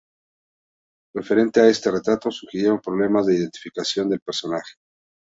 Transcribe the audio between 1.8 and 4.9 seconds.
retrato surgieron problemas de identificación del personaje.